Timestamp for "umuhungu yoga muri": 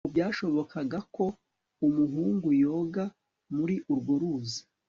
1.87-3.75